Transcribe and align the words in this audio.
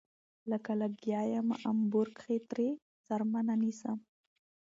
لکه 0.51 0.71
لګيا 0.81 1.21
يمه 1.33 1.55
امبور 1.71 2.07
کښې 2.17 2.37
ترې 2.49 2.67
څرمنه 3.05 3.55
نيسم 3.61 3.97